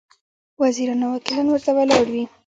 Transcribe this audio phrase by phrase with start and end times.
[0.61, 2.23] وزیران او وکیلان ورته ولاړ وي.